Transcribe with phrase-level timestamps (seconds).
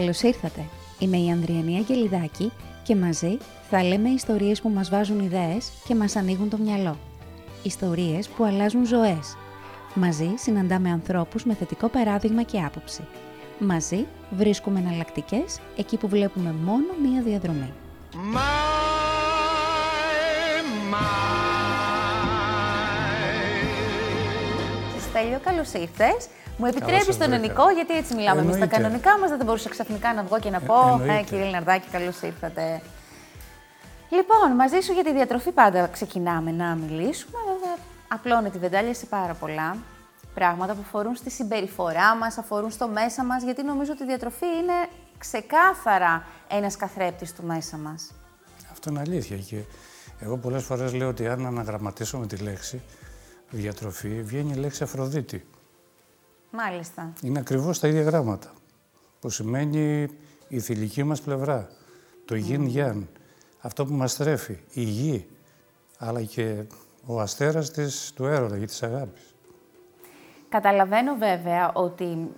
[0.00, 0.64] Καλώς ήρθατε.
[0.98, 2.52] Είμαι η Ανδριανή Αγγελιδάκη
[2.82, 3.38] και μαζί
[3.70, 6.98] θα λέμε ιστορίες που μας βάζουν ιδέες και μας ανοίγουν το μυαλό.
[7.62, 9.36] Ιστορίες που αλλάζουν ζωές.
[9.94, 13.06] Μαζί συναντάμε ανθρώπους με θετικό παράδειγμα και άποψη.
[13.58, 17.72] Μαζί βρίσκουμε εναλλακτικές εκεί που βλέπουμε μόνο μία διαδρομή.
[25.00, 26.28] Στέλιο, καλώς ήρθες.
[26.60, 29.28] Μου επιτρέπεις τον ελληνικό, γιατί έτσι μιλάμε εμείς στα κανονικά μας.
[29.28, 31.00] Δεν θα μπορούσα ξαφνικά να βγω και να ε, πω.
[31.04, 32.82] Ε, κύριε Λιναρδάκη, καλώς ήρθατε.
[34.10, 37.38] Λοιπόν, μαζί σου για τη διατροφή πάντα ξεκινάμε να μιλήσουμε.
[37.46, 37.76] Βέβαια,
[38.08, 39.76] απλώνει τη βεντάλια σε πάρα πολλά
[40.34, 44.46] πράγματα που αφορούν στη συμπεριφορά μας, αφορούν στο μέσα μας, γιατί νομίζω ότι η διατροφή
[44.46, 48.12] είναι ξεκάθαρα ένας καθρέπτης του μέσα μας.
[48.70, 49.62] Αυτό είναι αλήθεια και
[50.20, 52.82] εγώ πολλές φορές λέω ότι αν αναγραμματίσουμε τη λέξη
[53.50, 55.44] διατροφή, βγαίνει η λέξη Αφροδίτη.
[56.50, 57.12] Μάλιστα.
[57.22, 58.52] Είναι ακριβώς τα ίδια γράμματα,
[59.20, 60.08] που σημαίνει
[60.48, 61.68] η θηλυκή μας πλευρά,
[62.24, 63.08] το γιν γιάν,
[63.60, 65.28] αυτό που μας τρέφει, η γη,
[65.98, 66.64] αλλά και
[67.06, 69.34] ο αστέρας της, του έρωτα και της αγάπης.
[70.48, 72.30] Καταλαβαίνω βέβαια ότι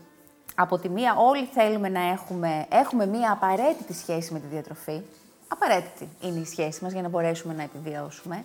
[0.54, 5.00] από τη μία όλοι θέλουμε να έχουμε, έχουμε μία απαραίτητη σχέση με τη διατροφή.
[5.48, 8.44] Απαραίτητη είναι η σχέση μας για να μπορέσουμε να επιβιώσουμε.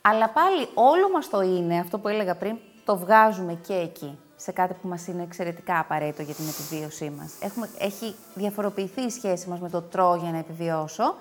[0.00, 4.52] Αλλά πάλι όλο μας το είναι, αυτό που έλεγα πριν, το βγάζουμε και εκεί, σε
[4.52, 7.32] κάτι που μας είναι εξαιρετικά απαραίτητο για την επιβίωσή μας.
[7.40, 11.14] Έχουμε, έχει διαφοροποιηθεί η σχέση μας με το τρώω για να επιβιώσω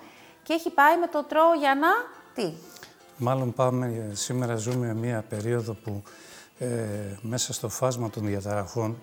[0.43, 1.87] και έχει πάει με το τρώω για να...
[2.33, 2.53] τι;
[3.17, 6.03] Μάλλον πάμε, σήμερα ζούμε μια περίοδο που
[6.57, 6.67] ε,
[7.21, 8.97] μέσα στο φάσμα των διαταραχών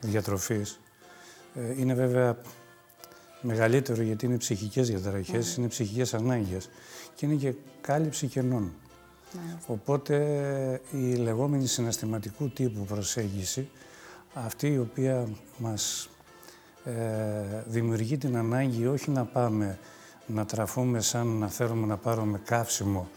[0.00, 0.80] διατροφής
[1.54, 2.36] ε, είναι βέβαια
[3.40, 6.68] μεγαλύτερο γιατί είναι ψυχικές διαταραχές, είναι ψυχικές ανάγκες
[7.14, 8.72] και είναι και κάλυψη κενών.
[9.66, 10.16] Οπότε
[10.90, 13.68] η λεγόμενη συναστηματικού τύπου προσέγγιση,
[14.34, 16.08] αυτή η οποία μας
[16.84, 16.92] ε,
[17.66, 19.78] δημιουργεί την ανάγκη όχι να πάμε
[20.26, 23.08] να τραφούμε σαν να θέλουμε να πάρουμε καύσιμο,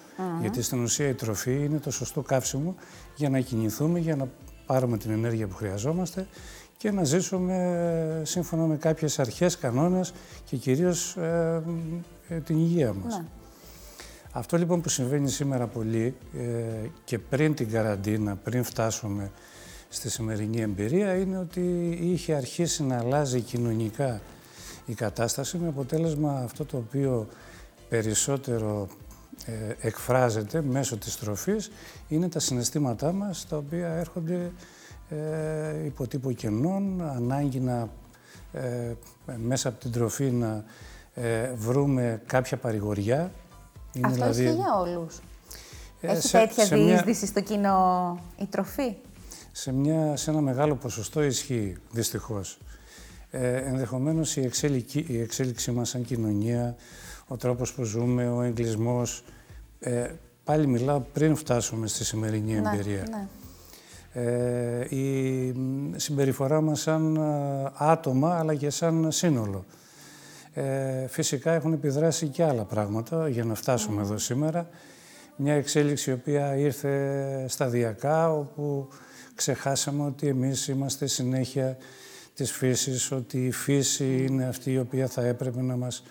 [0.41, 2.75] γιατί στην ουσία η τροφή είναι το σωστό καύσιμο
[3.15, 4.27] για να κινηθούμε, για να
[4.65, 6.27] πάρουμε την ενέργεια που χρειαζόμαστε
[6.77, 10.13] και να ζήσουμε σύμφωνα με κάποιες αρχές, κανόνες
[10.43, 11.63] και κυρίως ε,
[12.27, 13.17] ε, την υγεία μας.
[13.17, 13.25] Ναι.
[14.37, 19.31] Αυτό λοιπόν που συμβαίνει σήμερα πολύ ε, και πριν την καραντίνα, πριν φτάσουμε
[19.89, 24.21] στη σημερινή εμπειρία, είναι ότι είχε αρχίσει να αλλάζει κοινωνικά
[24.85, 27.27] η κατάσταση με αποτέλεσμα αυτό το οποίο
[27.89, 28.87] περισσότερο
[29.45, 31.71] ε, εκφράζεται μέσω της τροφής
[32.07, 34.51] είναι τα συναισθήματά μας τα οποία έρχονται
[35.09, 37.89] ε, υποτύπου κενών, ανάγκη να
[38.51, 38.93] ε,
[39.37, 40.63] μέσα από την τροφή να
[41.13, 43.31] ε, βρούμε κάποια παρηγοριά.
[43.97, 45.19] Είναι Αυτό δηλαδή, ισχύει για όλους.
[46.01, 48.95] Ε, Έχει σε, τέτοια διείσδυση στο κοινό η τροφή;
[49.51, 52.57] Σε, μια, σε ένα μεγάλο ποσοστό ισχύει, δυστυχώς.
[53.29, 54.51] Ε, ενδεχομένως η,
[55.07, 56.75] η εξέλιξή μας σαν κοινωνία,
[57.27, 59.23] ο τρόπος που ζούμε, ο εγκλισμός,
[59.79, 60.11] ε,
[60.43, 63.03] πάλι μιλάω πριν φτάσουμε στη σημερινή ναι, εμπειρία.
[63.09, 63.27] Ναι.
[64.19, 65.55] Ε, η
[65.95, 69.65] συμπεριφορά μας σαν ε, άτομα αλλά και σαν σύνολο.
[70.57, 74.69] Ε, φυσικά έχουν επιδράσει και άλλα πράγματα για να φτάσουμε εδώ σήμερα.
[75.35, 78.87] Μια εξέλιξη η οποία ήρθε σταδιακά όπου
[79.35, 81.77] ξεχάσαμε ότι εμείς είμαστε συνέχεια
[82.33, 86.03] της φύσης, ότι η φύση είναι αυτή η οποία θα έπρεπε να μας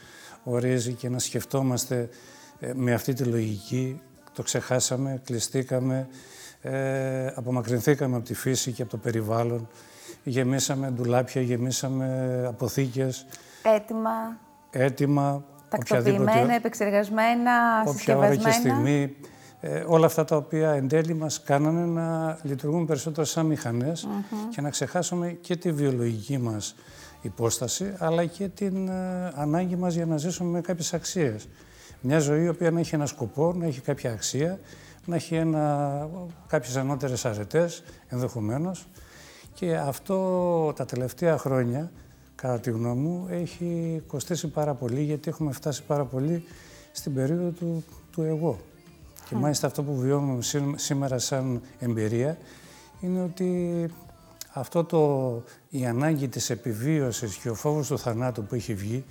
[0.42, 2.08] ορίζει και να σκεφτόμαστε
[2.60, 4.00] ε, με αυτή τη λογική.
[4.32, 6.08] Το ξεχάσαμε, κλειστήκαμε,
[6.60, 9.68] ε, απομακρυνθήκαμε από τη φύση και από το περιβάλλον.
[10.24, 13.26] Γεμίσαμε ντουλάπια, γεμίσαμε αποθήκες.
[13.74, 14.38] Έτοιμα.
[14.70, 15.44] Έτοιμα.
[15.68, 17.52] Τακτοποιημένα, επεξεργασμένα,
[17.86, 19.16] Όποια ώρα και στιγμή.
[19.60, 24.08] Ε, όλα αυτά τα οποία εν τέλει μας κάνανε να λειτουργούμε περισσότερο σαν μηχανές
[24.50, 26.74] και να ξεχάσουμε και τη βιολογική μας
[27.20, 31.48] υπόσταση, αλλά και την ε, ανάγκη μας για να ζήσουμε με κάποιες αξίες.
[32.00, 34.60] Μια ζωή η οποία να έχει ένα σκοπό, να έχει κάποια αξία,
[35.04, 36.08] να έχει ένα,
[36.46, 38.86] κάποιες ανώτερες αρετές ενδεχομένως
[39.54, 41.90] και αυτό τα τελευταία χρόνια,
[42.36, 46.44] κατά τη γνώμη μου, έχει κοστίσει πάρα πολύ γιατί έχουμε φτάσει πάρα πολύ
[46.92, 48.58] στην περίοδο του, του εγώ.
[49.28, 50.42] Και μάλιστα αυτό που βιώνουμε
[50.76, 52.38] σήμερα σαν εμπειρία
[53.00, 53.90] είναι ότι
[54.52, 59.04] αυτό το, η ανάγκη της επιβίωσης και ο φόβος του θανάτου που έχει βγει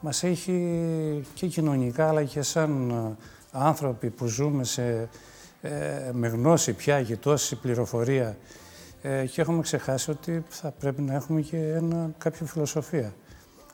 [0.00, 3.16] μας έχει και κοινωνικά αλλά και σαν ε,
[3.52, 5.08] άνθρωποι που ζούμε σε,
[5.60, 8.36] ε, με γνώση πια και τόση πληροφορία
[9.02, 13.14] ε, και έχουμε ξεχάσει ότι θα πρέπει να έχουμε και ένα, κάποια φιλοσοφία,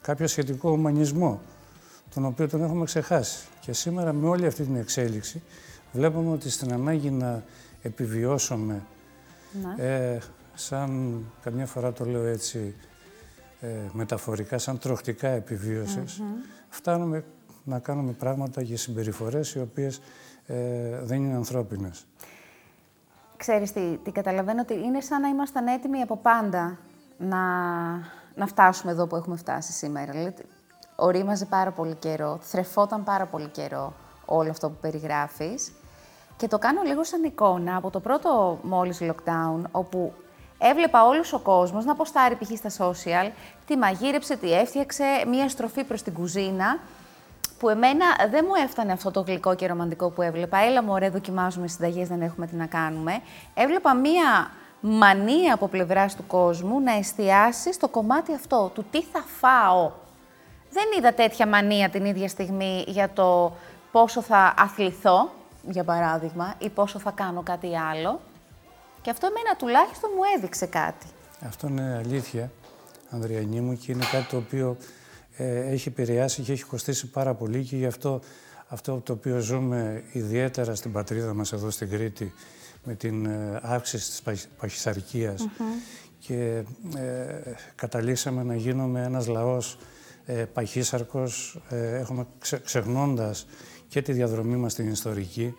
[0.00, 1.40] κάποιο σχετικό ουμανισμό,
[2.14, 3.46] τον οποίο τον έχουμε ξεχάσει.
[3.60, 5.42] Και σήμερα με όλη αυτή την εξέλιξη
[5.92, 7.44] βλέπουμε ότι στην ανάγκη να
[7.82, 8.82] επιβιώσουμε,
[9.76, 9.84] ναι.
[9.84, 10.18] ε,
[10.54, 12.74] σαν καμιά φορά το λέω έτσι,
[13.60, 15.42] ε, μεταφορικά, σαν τροχτικά
[16.68, 17.24] φτάνουμε
[17.64, 20.00] να κάνουμε πράγματα και συμπεριφορές οι οποίες
[20.46, 22.06] ε, δεν είναι ανθρώπινες.
[23.36, 26.78] Ξέρεις τι, τι καταλαβαίνω ότι είναι σαν να ήμασταν έτοιμοι από πάντα
[27.16, 27.38] να,
[28.34, 30.12] να φτάσουμε εδώ που έχουμε φτάσει σήμερα.
[30.12, 30.34] Δηλαδή,
[30.96, 33.92] ορίμαζε πάρα πολύ καιρό, θρεφόταν πάρα πολύ καιρό
[34.24, 35.72] όλο αυτό που περιγράφεις.
[36.36, 40.12] Και το κάνω λίγο σαν εικόνα από το πρώτο μόλις lockdown, όπου
[40.58, 42.50] έβλεπα όλος ο κόσμος να αποστάρει π.χ.
[42.56, 43.30] στα social,
[43.66, 46.78] τι μαγείρεψε, τι έφτιαξε, μία στροφή προς την κουζίνα,
[47.58, 50.58] που εμένα δεν μου έφτανε αυτό το γλυκό και ρομαντικό που έβλεπα.
[50.58, 53.20] Έλα μου, ωραία, δοκιμάζουμε συνταγές, δεν έχουμε τι να κάνουμε.
[53.54, 54.50] Έβλεπα μία
[54.80, 59.92] μανία από πλευράς του κόσμου να εστιάσει στο κομμάτι αυτό, του τι θα φάω.
[60.70, 63.52] Δεν είδα τέτοια μανία την ίδια στιγμή για το
[63.92, 65.30] πόσο θα αθληθώ,
[65.62, 68.20] για παράδειγμα, ή πόσο θα κάνω κάτι άλλο.
[69.02, 71.06] Και αυτό εμένα τουλάχιστον μου έδειξε κάτι.
[71.46, 72.50] Αυτό είναι αλήθεια,
[73.10, 74.84] Ανδριανή μου, και είναι κάτι το οποίο ε,
[75.44, 78.20] έχει επηρεάσει και έχει κοστίσει πάρα πολύ και γι' αυτό
[78.68, 82.32] αυτό το οποίο ζούμε ιδιαίτερα στην πατρίδα μας εδώ στην Κρήτη
[82.84, 85.48] με την ε, αύξηση της παχυσαρκίας
[86.18, 86.62] και
[86.96, 87.40] ε,
[87.74, 89.78] καταλήξαμε να γίνουμε ένας λαός
[90.24, 93.46] ε, παχύσαρκος, ε, έχουμε ξε, ξεχνώντας
[93.88, 95.54] και τη διαδρομή μας στην ιστορική,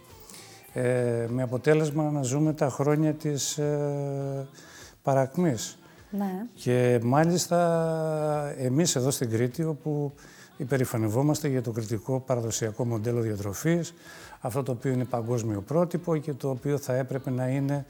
[0.74, 4.48] ε, με αποτέλεσμα να ζούμε τα χρόνια της ε,
[5.02, 5.78] παρακμής.
[6.10, 6.46] Ναι.
[6.54, 10.14] Και μάλιστα εμείς εδώ στην Κρήτη, όπου
[10.58, 13.94] υπερηφανευόμαστε για το κριτικό παραδοσιακό μοντέλο διατροφής,
[14.40, 17.86] αυτό το οποίο είναι παγκόσμιο πρότυπο και το οποίο θα έπρεπε να είναι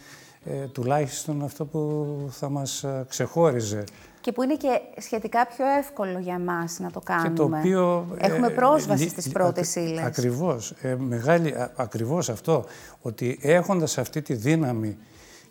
[0.46, 3.84] ε, τουλάχιστον αυτό που θα μας ε, ξεχώριζε.
[4.22, 7.30] Και που είναι και σχετικά πιο εύκολο για εμάς να το κάνουμε.
[7.30, 10.04] Και το οποίο, Έχουμε πρόσβαση ε, στις πρώτες ύλες.
[10.04, 10.74] Ακριβώς.
[10.82, 12.66] Ε, μεγάλη, ακριβώς αυτό.
[13.02, 14.98] Ότι έχοντας αυτή τη δύναμη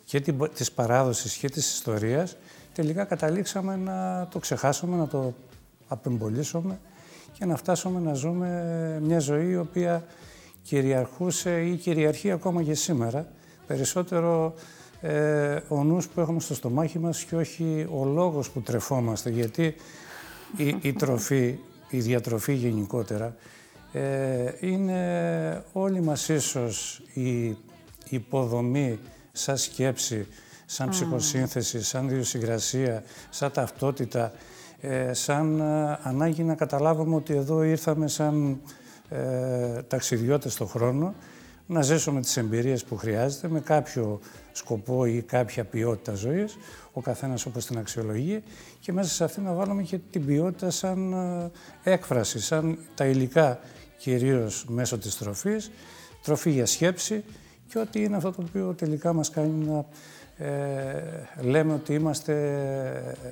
[0.03, 2.37] και την, της παράδοσης και της ιστορίας,
[2.77, 5.33] τελικά καταλήξαμε να το ξεχάσουμε, να το
[5.87, 6.79] απεμπολίσουμε
[7.33, 10.05] και να φτάσουμε να ζούμε μια ζωή η οποία
[10.61, 13.27] κυριαρχούσε ή κυριαρχεί ακόμα και σήμερα.
[13.67, 14.53] Περισσότερο
[15.01, 19.29] ε, ο νους που έχουμε στο στομάχι μας και όχι ο λόγος που τρεφόμαστε.
[19.29, 19.75] Γιατί
[20.57, 21.59] η, η τροφή,
[21.89, 23.35] η διατροφή γενικότερα,
[23.91, 27.57] ε, είναι όλοι μας ίσως η
[28.09, 28.99] υποδομή
[29.31, 30.27] σαν σκέψη,
[30.69, 34.31] σαν ψυχοσύνθεση, σαν διοσυγρασία, σαν ταυτότητα,
[34.79, 38.61] ε, σαν ε, ανάγκη να καταλάβουμε ότι εδώ ήρθαμε σαν
[39.09, 41.13] ε, ταξιδιώτες στον χρόνο,
[41.67, 44.19] να ζήσουμε τις εμπειρίες που χρειάζεται με κάποιο
[44.51, 46.57] σκοπό ή κάποια ποιότητα ζωής,
[46.93, 48.43] ο καθένας όπως την αξιολογεί
[48.79, 51.13] και μέσα σε αυτή να βάλουμε και την ποιότητα σαν
[51.83, 53.59] ε, έκφραση, σαν τα υλικά
[53.97, 55.71] κυρίως μέσω της τροφής,
[56.23, 57.23] τροφή για σκέψη
[57.67, 59.85] και ότι είναι αυτό το οποίο τελικά μας κάνει να ε,
[61.41, 62.35] λέμε ότι είμαστε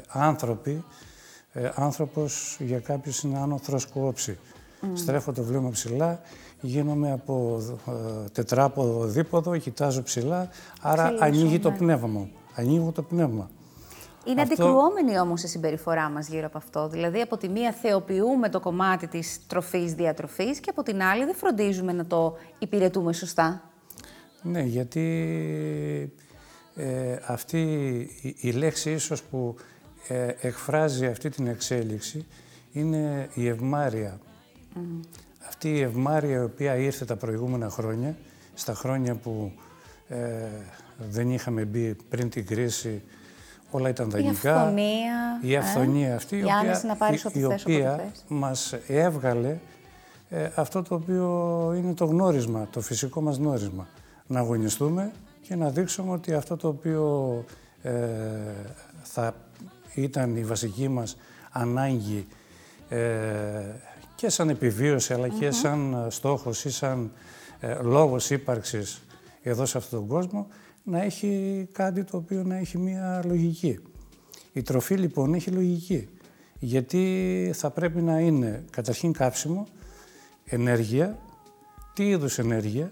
[0.08, 0.84] άνθρωποι,
[1.54, 4.38] ε, άνθρωπος για κάποιους είναι άνωθρος κόψη.
[4.82, 4.88] Mm.
[4.94, 6.22] Στρέφω το βλέμμα ψηλά,
[6.62, 10.50] γίνομαι από ε, τετράποδο δίποδο, κοιτάζω ψηλά,
[10.82, 11.78] άρα ανοίγει το ναι.
[11.78, 12.32] πνεύμα μου.
[12.56, 13.50] Ανοίγω το πνεύμα.
[14.26, 14.54] Είναι αυτό...
[14.54, 16.88] αντικρουόμενη όμως η συμπεριφορά μας γύρω από αυτό.
[16.88, 21.94] Δηλαδή, από τη μία θεοποιούμε το κομμάτι της τροφής-διατροφής και από την άλλη δεν φροντίζουμε
[21.94, 23.62] να το υπηρετούμε σωστά.
[24.42, 26.14] Ναι, γιατί
[26.76, 27.62] ε, αυτή
[28.22, 29.56] η, η, λέξη ίσως που
[30.08, 32.26] ε, εκφράζει αυτή την εξέλιξη
[32.72, 34.20] είναι η ευμάρεια.
[35.48, 38.16] Αυτή η ευμάρεια η οποία ήρθε τα προηγούμενα χρόνια,
[38.54, 39.52] στα χρόνια που
[40.08, 40.18] ε,
[41.12, 43.02] δεν είχαμε μπει πριν την κρίση,
[43.72, 44.50] όλα ήταν δανεικά.
[44.50, 45.40] Η αυθονία.
[45.42, 49.58] Η αυθονία αυτή, η, οποία, να πάρεις η, η οποία μας έβγαλε
[50.30, 53.88] ε, αυτό το οποίο είναι το γνώρισμα, το φυσικό μας γνώρισμα.
[54.28, 55.12] Να αγωνιστούμε
[55.48, 57.44] και να δείξουμε ότι αυτό το οποίο
[57.82, 57.92] ε,
[59.04, 59.36] θα
[59.94, 61.18] ήταν η βασική μας
[61.52, 62.28] ανάγκη
[62.90, 63.00] ε,
[64.16, 67.12] και σαν επιβίωση αλλά και σαν ε, στόχος ή σαν
[67.60, 69.02] ε, λόγος ύπαρξης
[69.42, 70.48] εδώ σε αυτόν τον κόσμο
[70.84, 73.80] να έχει κάτι το οποίο να έχει μία λογική.
[74.54, 76.10] Η τροφή λοιπόν έχει λογική
[76.60, 79.68] γιατί θα πρέπει να είναι καταρχήν κάψιμο,
[80.46, 81.18] ενέργεια,
[81.94, 82.92] τι είδους ενέργεια,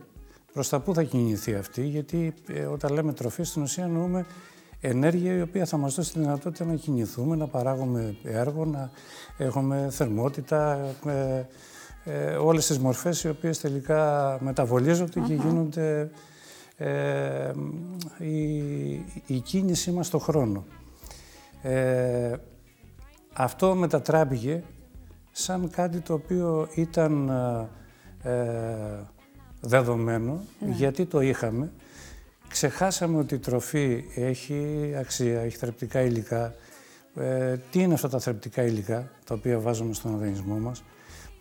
[0.54, 4.26] προς τα πού θα κινηθεί αυτή, γιατί ε, όταν λέμε τροφή στην ουσία εννοούμε
[4.82, 8.92] ενέργεια η οποία θα μας δώσει τη δυνατότητα να κινηθούμε, να παράγουμε έργο, να
[9.38, 11.46] έχουμε θερμότητα, ε,
[12.06, 16.10] ε, όλες τις μορφές οι οποίες τελικά μεταβολίζονται και γίνονται
[16.78, 17.52] ε,
[18.18, 18.46] η,
[19.26, 20.66] η κίνησή μας στο χρόνο.
[21.62, 22.34] Ε,
[23.34, 24.64] αυτό μετατράπηκε
[25.32, 27.30] σαν κάτι το οποίο ήταν
[28.24, 29.08] ε,
[29.64, 30.72] δεδομένο, ναι.
[30.72, 31.72] γιατί το είχαμε,
[32.54, 36.56] Ξεχάσαμε ότι η τροφή έχει αξία, έχει θρεπτικά υλικά,
[37.16, 40.84] ε, τι είναι αυτά τα θρεπτικά υλικά τα οποία βάζουμε στον οργανισμό μας,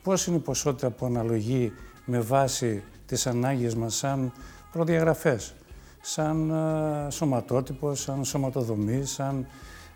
[0.02, 1.72] πώς είναι η ποσότητα που αναλογεί
[2.04, 4.32] με βάση τις ανάγκες μας σαν
[4.72, 5.54] προδιαγραφές,
[6.00, 9.46] σαν ε, σωματότυπος, σαν σωματοδομής, σαν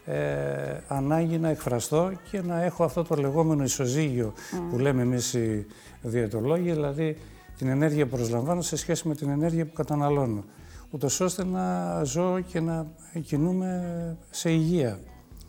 [0.04, 0.16] ε,
[0.88, 4.32] ανάγκη να εκφραστώ και να έχω αυτό το λεγόμενο ισοζύγιο
[4.70, 5.66] που λέμε εμείς οι
[6.02, 7.16] διαιτολόγοι, δηλαδή
[7.58, 10.44] την ενέργεια που προσλαμβάνω σε σχέση με την ενέργεια που καταναλώνω,
[10.90, 12.86] ούτως ώστε να ζω και να
[13.22, 14.98] κινούμε σε υγεία.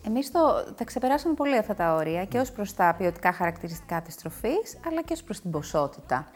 [0.06, 0.40] Εμείς το,
[0.76, 5.02] τα ξεπεράσαμε πολύ αυτά τα όρια και ως προς τα ποιοτικά χαρακτηριστικά της τροφής, αλλά
[5.02, 6.30] και ως προς την ποσότητα.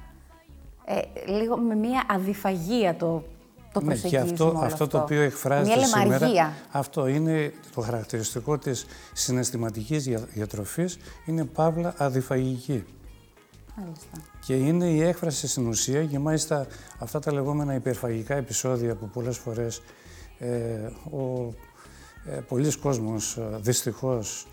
[0.85, 3.23] Ε, λίγο με μια αδιφαγία το
[3.73, 8.87] το ναι, και αυτό, αυτό, το οποίο εκφράζεται Μια σήμερα, αυτό είναι το χαρακτηριστικό της
[9.13, 12.85] συναισθηματικής διατροφής, είναι παύλα αδιφαγική.
[13.77, 14.19] Μάλιστα.
[14.47, 16.67] Και είναι η έκφραση στην ουσία και μάλιστα
[16.99, 19.83] αυτά τα λεγόμενα υπερφαγικά επεισόδια που πολλές φορές
[20.39, 21.55] ε, ο
[22.27, 24.47] ε, πολλοί κόσμος ε, δυστυχώς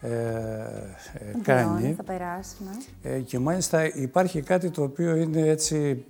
[0.00, 1.94] ε, ε κάνει.
[1.94, 3.10] Θα περάσει, ναι.
[3.10, 6.04] ε, και μάλιστα υπάρχει κάτι το οποίο είναι έτσι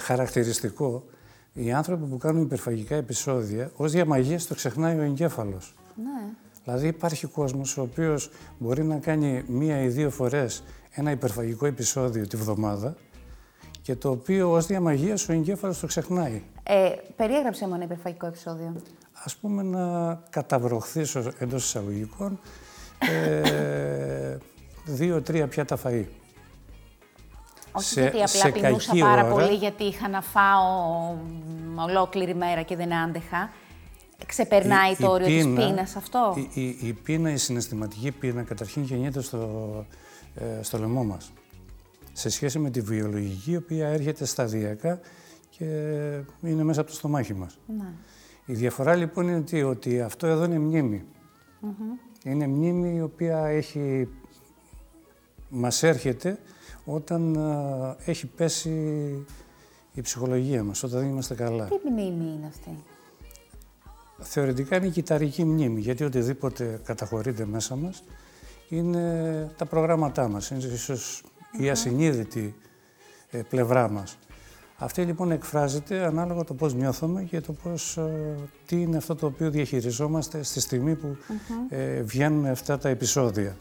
[0.00, 1.04] χαρακτηριστικό
[1.52, 5.74] οι άνθρωποι που κάνουν υπερφαγικά επεισόδια, ως διαμαγεία το ξεχνάει ο εγκέφαλος.
[5.96, 6.24] Ναι.
[6.64, 12.26] Δηλαδή υπάρχει κόσμος ο οποίος μπορεί να κάνει μία ή δύο φορές ένα υπερφαγικό επεισόδιο
[12.26, 12.94] τη βδομάδα
[13.82, 16.42] και το οποίο ως διαμαγείας ο εγκέφαλος το ξεχνάει.
[16.62, 18.76] Ε, περιέγραψε μου ένα υπερφαγικό επεισόδιο.
[19.12, 22.38] Α πούμε να καταβροχθήσω εντός εισαγωγικών
[22.98, 24.36] ε,
[24.84, 26.04] δύο-τρία πιάτα φαΐ.
[27.72, 31.16] Όχι σε, γιατί απλά πεινούσα πάρα πολύ γιατί είχα να φάω
[31.88, 33.50] ολόκληρη μέρα και δεν άντεχα.
[34.26, 39.22] Ξεπερνάει το όριο της πείνας αυτό; Η, η, η πείνα, η συναισθηματική πείνα, καταρχήν γεννιέται
[39.22, 39.38] στο,
[39.90, 39.94] ε,
[40.60, 41.32] στο λαιμό μας.
[42.12, 45.00] Σε σχέση με τη βιολογική, η οποία έρχεται σταδιακά
[45.50, 45.64] και
[46.42, 47.58] είναι μέσα από το στομάχι μας.
[47.66, 47.92] Ναι.
[48.46, 51.04] Η διαφορά λοιπόν είναι ότι, ότι αυτό εδώ είναι μνήμη.
[52.24, 54.08] Είναι μνήμη η οποία έχει,
[55.48, 56.38] μας έρχεται
[56.84, 57.36] όταν
[58.04, 58.70] έχει πέσει
[59.92, 61.64] η ψυχολογία μας, όταν δεν είμαστε καλά.
[61.64, 62.82] Τι μνήμη είναι αυτή;
[64.18, 68.04] Θεωρητικά είναι η κυταρική μνήμη, γιατί οτιδήποτε καταχωρείται μέσα μας
[68.76, 71.22] είναι τα προγράμματά μας, είναι ίσως
[71.58, 72.54] η ασυνείδητη
[73.30, 74.18] ε, πλευρά μας.
[74.76, 77.98] Αυτή λοιπόν εκφράζεται ανάλογα το πώς νιώθουμε και το πώς,
[78.66, 81.16] τι είναι αυτό το οποίο διαχειριζόμαστε στη στιγμή που
[81.68, 83.56] ε, βγαίνουν αυτά τα επεισόδια.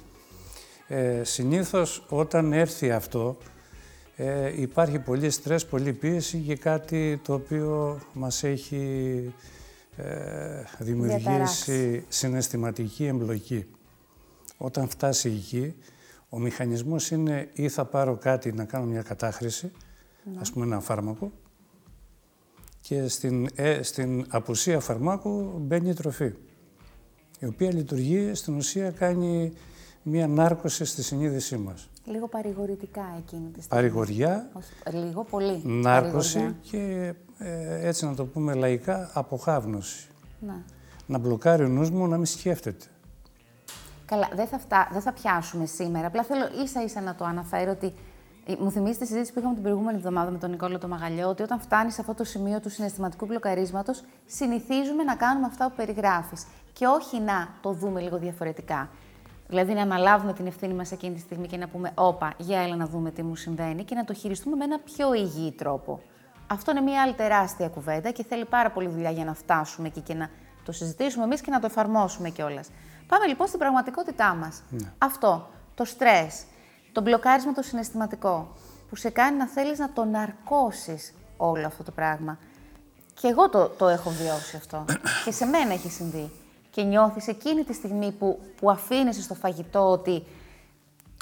[0.88, 3.38] Ε, συνήθως όταν έρθει αυτό
[4.16, 9.34] ε, υπάρχει πολύ στρες, πολύ πίεση και κάτι το οποίο μας έχει
[9.96, 10.04] ε,
[10.80, 13.66] δημιουργήσει συναισθηματική εμπλοκή.
[14.64, 15.76] Όταν φτάσει εκεί,
[16.30, 19.72] ο μηχανισμός είναι ή θα πάρω κάτι να κάνω μια κατάχρηση,
[20.24, 20.40] ναι.
[20.40, 21.32] ας πούμε ένα φάρμακο,
[22.82, 26.34] και στην, ε, στην απουσία φαρμάκου μπαίνει η τροφή,
[27.40, 29.54] η οποία λειτουργεί, στην ουσία κάνει
[30.04, 31.90] μία νάρκωση στη συνείδησή μας.
[32.06, 33.68] Λίγο παρηγορητικά εκείνη τη στιγμή.
[33.68, 34.52] Παρηγοριά.
[34.92, 35.62] Λίγο, πολύ.
[35.64, 40.08] Νάρκωση και ε, έτσι να το πούμε λαϊκά, αποχάβνωση.
[40.40, 40.64] Να.
[41.06, 42.86] Να μπλοκάρει ο νους μου να μην σκέφτεται.
[44.12, 46.08] Καλά, δεν θα, φτά, δεν θα πιάσουμε σήμερα.
[46.08, 47.94] Απλά θέλω ίσα ίσα να το αναφέρω ότι
[48.46, 51.28] ε, μου θυμίζει τη συζήτηση που είχαμε την προηγούμενη εβδομάδα με τον Νικόλο το Μαγαλιό,
[51.28, 55.76] ότι όταν φτάνεις σε αυτό το σημείο του συναισθηματικού μπλοκαρίσματος, συνηθίζουμε να κάνουμε αυτά που
[55.76, 56.46] περιγράφεις.
[56.74, 58.90] Και όχι να το δούμε λίγο διαφορετικά.
[59.48, 62.76] Δηλαδή να αναλάβουμε την ευθύνη μας εκείνη τη στιγμή και να πούμε: Όπα, για έλα
[62.76, 66.02] να δούμε τι μου συμβαίνει και να το χειριστούμε με ένα πιο υγιή τρόπο.
[66.48, 70.02] Αυτό είναι μια άλλη τεράστια κουβέντα και θέλει πάρα πολύ δουλειά για να φτάσουμε εκεί
[70.02, 70.30] και να
[70.66, 72.70] το συζητήσουμε εμείς και να το εφαρμόσουμε κιόλας.
[73.12, 74.62] Πάμε λοιπόν στην πραγματικότητά μας.
[74.70, 74.92] Ναι.
[74.98, 76.44] Αυτό, το στρες,
[76.92, 78.56] το μπλοκάρισμα το συναισθηματικό,
[78.90, 82.38] που σε κάνει να θέλεις να το ναρκώσεις όλο αυτό το πράγμα.
[83.22, 84.86] Και εγώ το, το έχω βιώσει αυτό.
[85.26, 86.32] και σε μένα έχει συμβεί
[86.70, 90.24] και νιώθεις εκείνη τη στιγμή που, που αφήνεσαι στο φαγητό ότι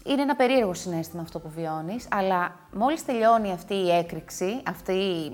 [0.06, 5.32] είναι ένα περίεργο συνέστημα αυτό που βιώνεις, αλλά μόλις τελειώνει αυτή η έκρηξη, αυτή,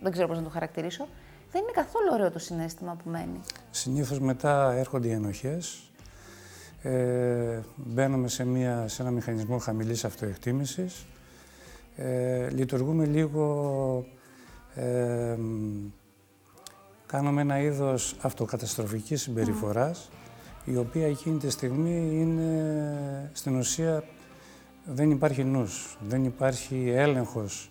[0.00, 1.08] δεν ξέρω πώς να το χαρακτηρίσω,
[1.52, 3.40] δεν είναι καθόλου ωραίο το συνέστημα που μένει.
[3.70, 5.85] Συνήθως μετά έρχονται οι ενοχές,
[6.82, 11.06] ε, μπαίνουμε σε, μια, σε ένα μηχανισμό χαμηλής αυτοεκτίμησης,
[11.96, 14.06] ε, λειτουργούμε λίγο
[14.74, 15.36] ε,
[17.06, 20.10] κάνουμε ένα είδος αυτοκαταστροφικής συμπεριφοράς,
[20.64, 24.04] η οποία εκείνη τη στιγμή είναι, στην ουσία,
[24.84, 27.70] δεν υπάρχει νους, δεν υπάρχει έλεγχος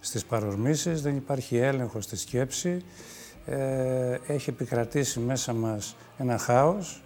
[0.00, 2.84] στις παρορμήσεις, δεν υπάρχει έλεγχος στη σκέψη,
[3.46, 7.02] ε, έχει επικρατήσει μέσα μας ένα χάος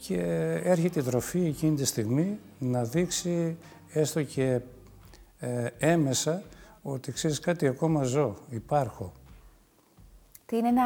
[0.00, 0.20] και
[0.64, 3.56] έρχεται η τροφή εκείνη τη στιγμή να δείξει
[3.92, 4.60] έστω και
[5.38, 6.42] ε, έμμεσα
[6.82, 9.12] ότι ξέρεις κάτι ακόμα ζω, υπάρχω.
[10.46, 10.84] Τι είναι ένα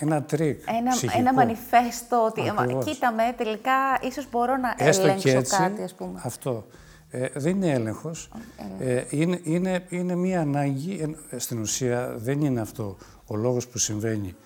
[0.00, 1.18] ένα τρικ Ένα, ψυχικό.
[1.18, 2.84] ένα μανιφέστο ότι Ακριβώς.
[2.84, 6.20] κοίτα με, τελικά ίσως μπορώ να Έστω ελέγξω και έτσι, κάτι, ας πούμε.
[6.24, 6.66] αυτό.
[7.10, 8.30] Ε, δεν είναι έλεγχος.
[8.78, 13.78] Ε, είναι, είναι, είναι μία ανάγκη, ε, στην ουσία δεν είναι αυτό ο λόγος που
[13.78, 14.36] συμβαίνει.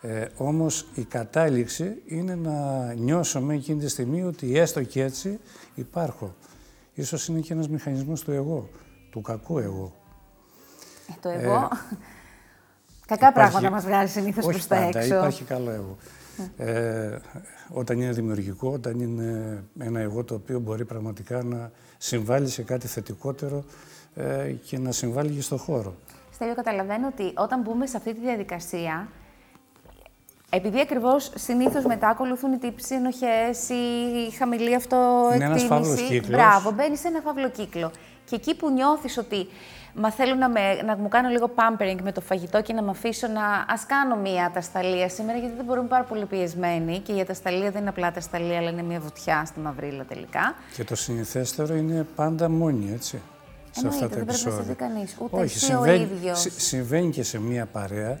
[0.00, 5.40] Ε, όμως η κατάληξη είναι να νιώσουμε εκείνη τη στιγμή ότι έστω και έτσι
[5.74, 6.34] υπάρχω.
[6.94, 8.68] Ίσως είναι και ένας μηχανισμός του εγώ,
[9.10, 9.92] του κακού εγώ.
[11.08, 11.68] Ε, το εγώ.
[13.06, 15.14] Κακά πράγματα μας βγάζει συνήθως όχι προς τα πάντα, έξω.
[15.14, 15.96] υπάρχει καλό εγώ.
[16.56, 17.18] Ε,
[17.68, 22.86] όταν είναι δημιουργικό, όταν είναι ένα εγώ το οποίο μπορεί πραγματικά να συμβάλλει σε κάτι
[22.86, 23.64] θετικότερο
[24.14, 25.94] ε, και να συμβάλλει και στο χώρο.
[26.32, 29.08] Στέλιο, καταλαβαίνω ότι όταν μπούμε σε αυτή τη διαδικασία,
[30.50, 33.74] επειδή ακριβώς συνήθως μετά ακολουθούν οι τύψει ενοχέ,
[34.28, 35.34] η χαμηλή αυτοεκτίμηση.
[35.36, 36.28] Είναι ένας φαύλος κύκλος.
[36.40, 37.90] Μπράβο, μπαίνει σε ένα φαύλο κύκλο.
[38.24, 39.46] Και εκεί που νιώθεις ότι
[39.94, 42.90] μα θέλουν να, με, να μου κάνω λίγο pampering με το φαγητό και να με
[42.90, 43.42] αφήσω να.
[43.44, 46.98] Α κάνω μία ατασταλία σήμερα, γιατί δεν μπορούμε πάρα πολύ πιεσμένοι.
[46.98, 50.54] Και η ατασταλία δεν είναι απλά ατασταλία, αλλά είναι μία βουτιά στη μαυρίλα τελικά.
[50.76, 53.20] Και το συνηθέστερο είναι πάντα μόνοι, έτσι,
[53.70, 54.72] σε αυτά Εννοείται, τα δεν πρέπει να σε επεισόδια.
[54.72, 56.40] δει κανείς, ούτε Όχι, εσύ ο συμβαίνει, ίδιος.
[56.40, 58.20] συ- συμβαίνει και σε μία παρέα,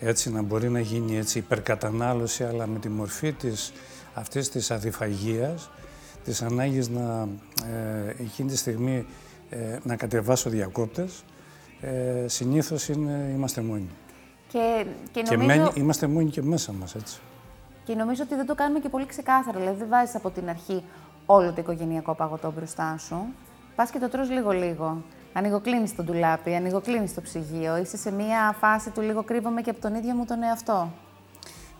[0.00, 3.72] έτσι να μπορεί να γίνει έτσι υπερκατανάλωση, αλλά με τη μορφή της,
[4.14, 5.70] αυτής της αδιφαγίας,
[6.24, 7.28] της ανάγκης να
[7.66, 9.06] ε, εκείνη τη στιγμή
[9.50, 11.24] ε, να κατεβάσω διακόπτες,
[11.80, 13.88] ε, συνήθως είναι, είμαστε μόνοι.
[14.48, 15.56] Και, και, Και νομίζω...
[15.56, 17.18] μένει, είμαστε μόνοι και μέσα μας, έτσι.
[17.84, 19.58] Και νομίζω ότι δεν το κάνουμε και πολύ ξεκάθαρο.
[19.58, 20.84] Δηλαδή, δεν βάζεις από την αρχή
[21.26, 23.16] όλο το οικογενειακό παγωτό μπροστά σου.
[23.76, 25.02] Πας και το τρως λίγο-λίγο.
[25.38, 27.76] Ανοιγοκλίνεις το ντουλάπι, ανοιγοκλίνεις το ψυγείο.
[27.76, 30.92] Είσαι σε μια φάση του λίγο κρύβομαι και από τον ίδιο μου τον εαυτό.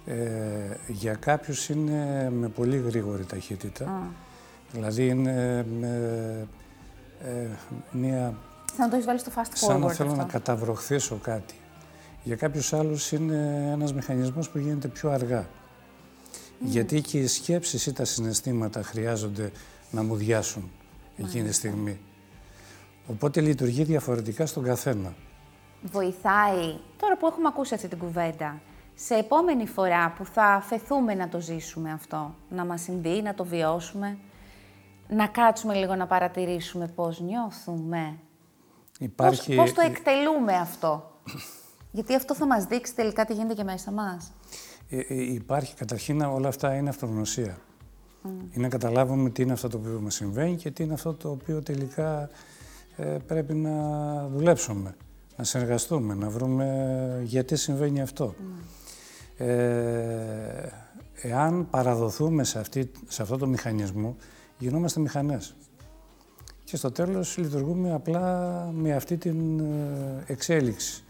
[0.07, 0.15] Ε,
[0.87, 4.03] για κάποιους είναι με πολύ γρήγορη ταχύτητα.
[4.73, 6.47] Δηλαδή είναι με,
[7.25, 7.47] ε,
[7.91, 8.35] μία,
[8.77, 9.53] Σαν να το έχεις βάλει στο fast forward.
[9.53, 10.23] σαν να θέλω αυτό.
[10.23, 11.55] να καταβροχθήσω κάτι.
[12.23, 15.47] Για κάποιους άλλους είναι ένας μηχανισμός που γίνεται πιο αργά.
[16.61, 19.53] Γιατί και οι σκέψεις ή τα συναισθήματα χρειάζονται
[19.91, 20.71] να μου διάσουν
[21.17, 21.99] εκείνη τη στιγμή.
[23.11, 25.15] Οπότε λειτουργεί διαφορετικά στον καθένα.
[25.83, 28.61] Βοηθάει, τώρα που έχουμε ακούσει αυτή την κουβέντα,
[28.95, 33.45] σε επόμενη φορά που θα αφαιθούμε να το ζήσουμε αυτό, να μας συμβεί, να το
[33.45, 34.19] βιώσουμε,
[35.09, 38.19] να κάτσουμε λίγο να παρατηρήσουμε πώς νιώθουμε.
[38.99, 41.11] Υπάρχει, Πώς, πώς το εκτελούμε αυτό;
[41.91, 44.33] Γιατί αυτό θα μας δείξει τελικά τι γίνεται και μέσα μας.
[44.91, 47.59] Ε, ε, υπάρχει καταρχήν όλα αυτά είναι αυτογνωσία.
[48.25, 51.31] Είναι να καταλάβουμε τι είναι αυτό το οποίο μας συμβαίνει και τι είναι αυτό το
[51.31, 52.29] οποίο τελικά ε,
[53.27, 53.73] πρέπει να
[54.29, 54.97] δουλέψουμε,
[55.37, 58.35] να συνεργαστούμε, να βρούμε γιατί συμβαίνει αυτό.
[59.37, 60.69] Ε,
[61.23, 64.17] εάν παραδοθούμε σε, αυτή, σε αυτό το μηχανισμό,
[64.59, 65.57] γινόμαστε μηχανές.
[66.65, 71.03] Και στο τέλος λειτουργούμε απλά με αυτή την ε, εξέλιξη.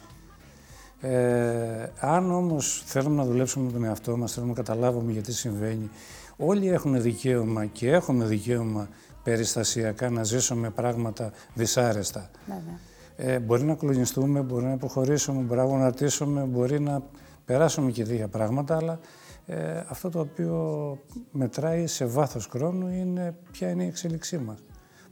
[1.01, 5.91] Ε, αν όμως θέλουμε να δουλέψουμε με τον εαυτό μας, θέλουμε να καταλάβουμε γιατί συμβαίνει,
[6.37, 8.89] όλοι έχουν δικαίωμα και έχουμε δικαίωμα
[9.23, 12.31] περιστασιακά να ζήσουμε πράγματα δυσάρεστα.
[12.47, 12.79] Βέβαια.
[13.17, 17.03] Ε, μπορεί να κλονιστούμε, μπορεί να υποχωρήσουμε, μπορεί να γονατίσουμε, μπορεί να
[17.45, 18.99] περάσουμε και τέτοια πράγματα, αλλά
[19.47, 20.99] ε, αυτό το οποίο
[21.31, 24.59] μετράει σε βάθος χρόνου είναι ποια είναι η εξέλιξή μας,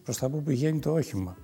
[0.03, 1.37] προς τα που πηγαίνει το όχημα.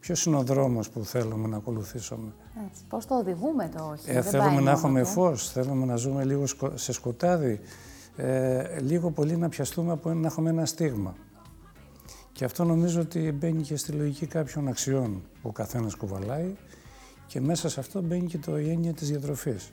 [0.00, 2.32] Ποιος είναι ο δρόμος που θέλουμε να ακολουθήσουμε;
[2.68, 2.82] Έτσι.
[2.88, 4.10] Πώς το οδηγούμε το όχι.
[4.10, 5.06] Ε, δεν θέλουμε πάει να μόνο έχουμε του.
[5.06, 7.60] φως, θέλουμε να ζούμε λίγο σκο- σε σκοτάδι,
[8.16, 11.14] ε, λίγο πολύ να πιαστούμε από ένα, να έχουμε ένα στίγμα.
[12.34, 16.54] Και αυτό νομίζω ότι μπαίνει και στη λογική κάποιων αξιών που ο καθένας κουβαλάει
[17.26, 19.72] και μέσα σε αυτό μπαίνει και το η έννοια της διατροφής.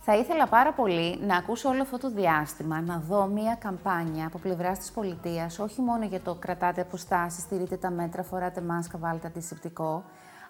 [0.00, 4.38] Θα ήθελα πάρα πολύ να ακούσω όλο αυτό το διάστημα, να δω μία καμπάνια από
[4.38, 9.26] πλευράς της πολιτείας, όχι μόνο για το κρατάτε αποστάσεις, στηρείτε τα μέτρα, φοράτε μάσκα, βάλτε
[9.26, 10.04] αντισηπτικό,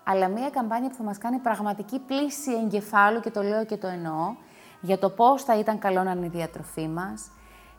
[0.05, 3.87] αλλά μία καμπάνια που θα μας κάνει πραγματική πλήση εγκεφάλου, και το λέω και το
[3.87, 4.35] εννοώ,
[4.81, 7.31] για το πώς θα ήταν καλό να είναι η διατροφή μας,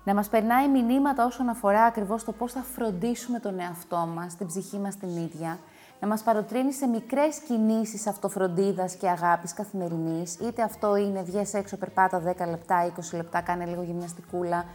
[0.07, 4.47] να μας περνάει μηνύματα όσον αφορά ακριβώς το πώς θα φροντίσουμε τον εαυτό μας, την
[4.47, 5.59] ψυχή μας την ίδια,
[5.99, 11.77] να μας παροτρύνει σε μικρές κινήσεις αυτοφροντίδας και αγάπης καθημερινής, είτε αυτό είναι βγες έξω,
[11.77, 14.65] περπάτα 10 λεπτά, 20 λεπτά, κάνε λίγο γυμναστικούλα,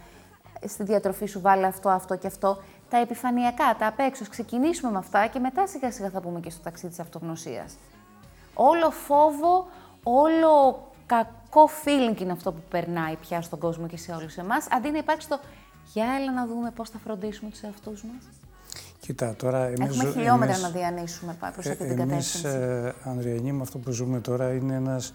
[0.67, 2.57] στη διατροφή σου βάλε αυτό, αυτό και αυτό.
[2.89, 6.49] Τα επιφανειακά, τα απ' έξω, ξεκινήσουμε με αυτά και μετά σιγά σιγά θα πούμε και
[6.49, 7.75] στο ταξίδι της αυτογνωσίας.
[8.53, 9.67] Όλο φόβο,
[10.03, 14.91] όλο κακό feeling είναι αυτό που περνάει πια στον κόσμο και σε όλους εμάς, αντί
[14.91, 15.39] να υπάρξει το
[15.93, 18.23] «Για έλα να δούμε πώς θα φροντίσουμε τους εαυτούς μας».
[18.99, 19.79] Κοίτα, τώρα εμείς...
[19.79, 22.67] Έχουμε ζω- χιλιόμετρα εμείς- να διανύσουμε πά- προς Ε, αυτή την εμείς, κατεύθυνση.
[23.05, 25.13] ε, Ανδριανή, με αυτό που ζούμε τώρα είναι ένας,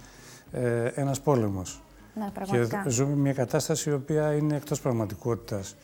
[0.53, 1.83] ε, ένας πόλεμος.
[2.15, 2.85] ναι, Και πραγματικά.
[2.89, 5.75] ζούμε μια κατάσταση η οποία είναι εκτός πραγματικότητας.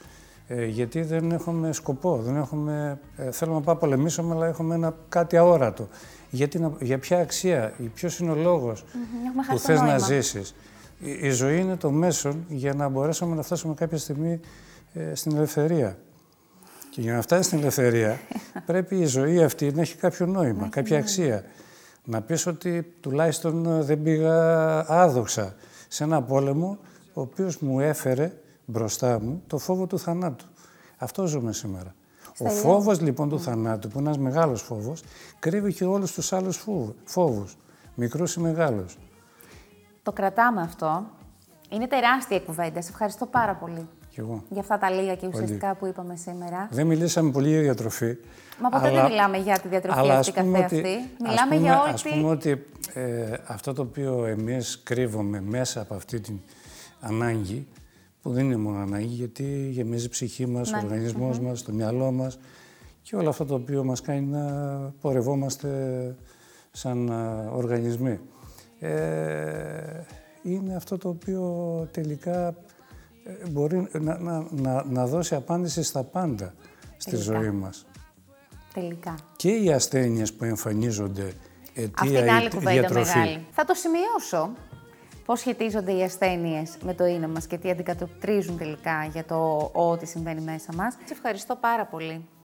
[0.48, 4.94] Ε, γιατί δεν έχουμε σκοπό, δεν έχουμε, ε, θέλουμε να πάμε πολεμήσουμε, αλλά έχουμε ένα,
[5.08, 5.88] κάτι αόρατο.
[6.30, 9.78] Γιατί να, για ποια αξία, ποιος είναι ο λόγος Μμμ, έχουμε που χάσει το θες
[9.78, 9.98] να νόημα.
[9.98, 10.54] ζήσεις.
[11.20, 14.40] η ζωή είναι το μέσο για να μπορέσουμε να φτάσουμε κάποια στιγμή
[14.92, 15.98] ε, στην ελευθερία.
[16.90, 18.20] Και για να φτάσεις στην ελευθερία
[18.66, 21.44] πρέπει η ζωή αυτή να έχει κάποιο νόημα, κάποια αξία.
[22.04, 25.54] Να πεις ότι τουλάχιστον ε, δεν πήγα άδοξα
[25.88, 26.78] σε ένα πόλεμο
[27.12, 28.32] ο οποίος μου έφερε
[28.64, 30.44] μπροστά μου το φόβο του θανάτου.
[30.96, 31.94] Αυτό ζούμε σήμερα.
[32.38, 35.02] Ο φόβος λοιπόν του θανάτου, που είναι ένας μεγάλος φόβος,
[35.38, 36.64] κρύβει και όλους τους άλλους
[37.04, 37.56] φόβους,
[37.94, 38.98] μικρούς ή μεγάλους.
[40.02, 41.04] Το κρατάμε αυτό.
[41.68, 42.82] Είναι τεράστια κουβέντα.
[42.82, 43.88] Σε ευχαριστώ πάρα πολύ.
[44.08, 44.42] Και εγώ.
[44.48, 46.68] Για αυτά τα λίγα και ουσιαστικά που είπαμε σήμερα.
[46.70, 48.16] Δεν μιλήσαμε πολύ για διατροφή.
[48.60, 50.82] Μα ποτέ δεν μιλάμε για τη διατροφή αλλά αυτή καθε
[51.20, 56.20] Μιλάμε για όλη Ας πούμε ότι ε, αυτό το οποίο εμείς κρύβουμε μέσα από αυτή
[56.20, 56.40] την
[57.00, 57.66] ανάγκη,
[58.24, 62.12] που δεν είναι μόνο ανάγκη, γιατί γεμίζει η ψυχή μας, ο οργανισμός μας, το μυαλό
[62.12, 62.38] μας
[63.02, 64.44] και όλο αυτό το οποίο μας κάνει να
[65.00, 65.68] πορευόμαστε
[66.70, 67.08] σαν
[67.52, 68.20] οργανισμοί.
[68.78, 70.02] Ε,
[70.42, 71.42] είναι αυτό το οποίο
[71.90, 72.46] τελικά
[73.24, 74.18] ε, μπορεί να,
[74.50, 76.54] να, να, δώσει απάντηση στα πάντα
[76.96, 77.86] στη ζωή μας.
[78.74, 79.14] Τελικά.
[79.36, 81.32] Και οι ασθένειες που εμφανίζονται
[81.74, 83.46] αιτία Αυτή είναι άλλη κουβέντα μεγάλη.
[83.50, 84.50] Θα το σημειώσω.
[85.24, 90.06] Πώς σχετίζονται οι ασθένειες με το είναι μας και τι αντικατοπτρίζουν τελικά για το ό,τι
[90.06, 90.94] συμβαίνει μέσα μας.
[91.04, 92.24] Σε ευχαριστώ πάρα πολύ.